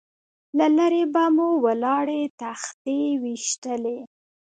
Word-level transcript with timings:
له 0.57 0.67
لرې 0.77 1.03
به 1.13 1.23
مو 1.35 1.49
ولاړې 1.65 2.21
تختې 2.41 2.99
ويشتلې. 3.21 3.97